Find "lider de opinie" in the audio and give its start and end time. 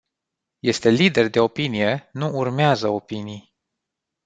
0.91-2.09